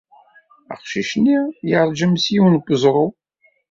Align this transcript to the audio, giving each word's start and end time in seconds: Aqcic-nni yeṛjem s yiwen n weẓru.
Aqcic-nni 0.73 1.37
yeṛjem 1.69 2.13
s 2.23 2.25
yiwen 2.33 2.55
n 2.59 2.63
weẓru. 2.63 3.07